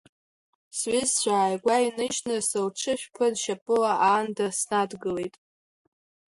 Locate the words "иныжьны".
1.87-2.35